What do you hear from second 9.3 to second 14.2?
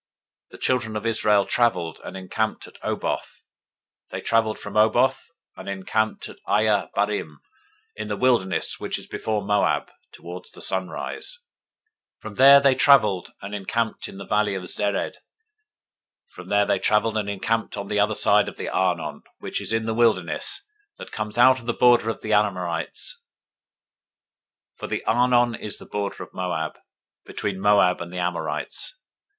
Moab, toward the sunrise. 021:012 From there they traveled, and encamped in